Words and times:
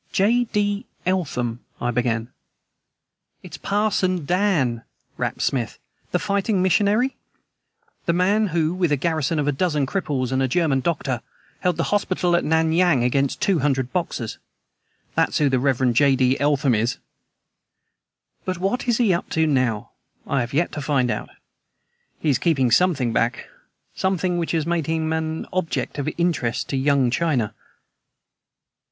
"J. 0.11 0.45
D. 0.45 0.87
Eltham" 1.05 1.59
I 1.79 1.91
began. 1.91 2.29
"Is 3.43 3.57
'Parson 3.59 4.25
Dan'!" 4.25 4.81
rapped 5.15 5.43
Smith, 5.43 5.77
"the 6.09 6.17
'Fighting 6.17 6.63
Missionary,' 6.63 7.17
the 8.07 8.13
man 8.13 8.47
who 8.47 8.73
with 8.73 8.91
a 8.91 8.97
garrison 8.97 9.37
of 9.37 9.47
a 9.47 9.51
dozen 9.51 9.85
cripples 9.85 10.31
and 10.31 10.41
a 10.41 10.47
German 10.47 10.79
doctor 10.79 11.21
held 11.59 11.77
the 11.77 11.83
hospital 11.93 12.35
at 12.35 12.43
Nan 12.43 12.71
Yang 12.73 13.03
against 13.03 13.41
two 13.41 13.59
hundred 13.59 13.93
Boxers. 13.93 14.39
That's 15.13 15.37
who 15.37 15.49
the 15.49 15.59
Rev. 15.59 15.93
J. 15.93 16.15
D. 16.15 16.35
Eltham 16.39 16.73
is! 16.73 16.97
But 18.43 18.57
what 18.57 18.87
is 18.87 18.97
he 18.97 19.13
up 19.13 19.29
to, 19.29 19.45
now, 19.45 19.91
I 20.25 20.39
have 20.39 20.51
yet 20.51 20.71
to 20.71 20.81
find 20.81 21.11
out. 21.11 21.29
He 22.19 22.29
is 22.29 22.39
keeping 22.39 22.71
something 22.71 23.13
back 23.13 23.47
something 23.93 24.39
which 24.39 24.53
has 24.53 24.65
made 24.65 24.87
him 24.87 25.13
an 25.13 25.45
object 25.53 25.99
of 25.99 26.09
interest 26.17 26.69
to 26.69 26.75
Young 26.75 27.11
China!" 27.11 27.53